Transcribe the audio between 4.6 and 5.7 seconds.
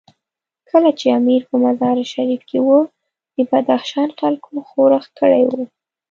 ښورښ کړی وو.